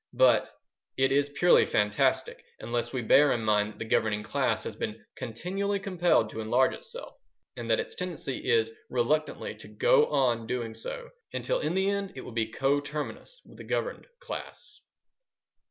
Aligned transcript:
But 0.17 0.51
it 0.97 1.11
is 1.11 1.29
purely 1.29 1.63
fantastic 1.63 2.43
unless 2.59 2.91
we 2.91 3.03
bear 3.03 3.31
in 3.33 3.41
mind 3.43 3.71
that 3.73 3.77
the 3.77 3.85
governing 3.85 4.23
class 4.23 4.63
has 4.63 4.75
been 4.75 4.99
continually 5.15 5.79
compelled 5.79 6.31
to 6.31 6.41
enlarge 6.41 6.73
itself, 6.73 7.17
and 7.55 7.69
that 7.69 7.79
its 7.79 7.93
tendency 7.93 8.49
is 8.49 8.73
reluctantly 8.89 9.53
to 9.53 9.67
go 9.67 10.07
on 10.07 10.47
doing 10.47 10.73
so 10.73 11.11
until 11.33 11.59
in 11.59 11.75
the 11.75 11.87
end 11.87 12.13
it 12.15 12.21
will 12.21 12.31
be 12.31 12.47
coterminous 12.51 13.43
with 13.45 13.59
the 13.59 13.63
"governed 13.63 14.07
class." 14.19 14.81